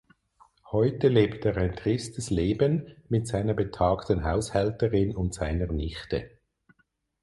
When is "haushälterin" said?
4.25-5.15